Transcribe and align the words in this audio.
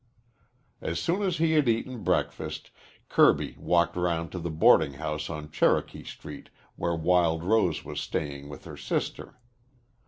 As 0.81 0.99
soon 0.99 1.21
as 1.21 1.37
he 1.37 1.51
had 1.51 1.69
eaten 1.69 2.03
breakfast, 2.03 2.71
Kirby 3.07 3.55
walked 3.59 3.95
round 3.95 4.31
to 4.31 4.39
the 4.39 4.49
boarding 4.49 4.93
house 4.93 5.29
on 5.29 5.51
Cherokee 5.51 6.03
Street 6.03 6.49
where 6.75 6.95
Wild 6.95 7.43
Rose 7.43 7.85
was 7.85 8.01
staying 8.01 8.49
with 8.49 8.63
her 8.65 8.77
sister. 8.77 9.37